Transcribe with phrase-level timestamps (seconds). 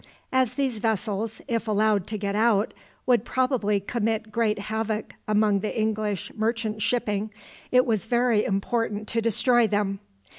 [0.31, 2.73] As these vessels, if allowed to get out,
[3.05, 7.31] would probably commit great havoc among the English merchant shipping,
[7.71, 9.99] it was very important to destroy them.